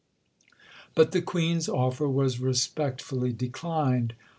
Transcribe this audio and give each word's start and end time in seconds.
But 0.95 1.11
the 1.11 1.21
Queen's 1.21 1.69
offer 1.69 2.09
was 2.09 2.39
respectfully 2.39 3.31
declined. 3.33 4.15